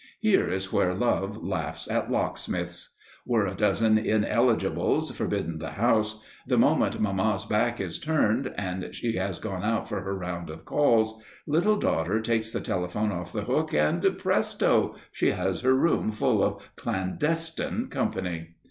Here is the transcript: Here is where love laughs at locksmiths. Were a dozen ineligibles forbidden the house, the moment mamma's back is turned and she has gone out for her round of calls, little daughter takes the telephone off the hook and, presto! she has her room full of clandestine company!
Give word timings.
Here 0.19 0.49
is 0.49 0.73
where 0.73 0.95
love 0.95 1.43
laughs 1.43 1.87
at 1.87 2.09
locksmiths. 2.09 2.97
Were 3.23 3.45
a 3.45 3.53
dozen 3.53 3.99
ineligibles 3.99 5.11
forbidden 5.13 5.59
the 5.59 5.73
house, 5.73 6.23
the 6.47 6.57
moment 6.57 6.99
mamma's 6.99 7.45
back 7.45 7.79
is 7.79 7.99
turned 7.99 8.51
and 8.57 8.95
she 8.95 9.17
has 9.17 9.37
gone 9.37 9.63
out 9.63 9.87
for 9.87 10.01
her 10.01 10.15
round 10.15 10.49
of 10.49 10.65
calls, 10.65 11.21
little 11.45 11.77
daughter 11.77 12.19
takes 12.19 12.49
the 12.49 12.61
telephone 12.61 13.11
off 13.11 13.31
the 13.31 13.43
hook 13.43 13.75
and, 13.75 14.17
presto! 14.17 14.95
she 15.11 15.29
has 15.33 15.61
her 15.61 15.75
room 15.75 16.11
full 16.11 16.43
of 16.43 16.57
clandestine 16.75 17.85
company! 17.91 18.55